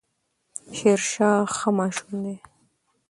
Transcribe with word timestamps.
شيرشاه 0.75 1.41
ښه 1.55 1.69
ماشوم 1.77 2.11
دی 2.23 2.35